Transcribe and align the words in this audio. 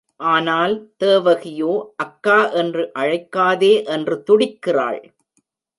ஆனால், 0.19 0.73
தேவகியோ, 0.99 1.73
அக்கா 1.95 2.49
என்று 2.53 2.91
அழைக்காதே 2.99 3.85
என்று 3.85 4.23
துடிக்கிறாள். 4.25 5.01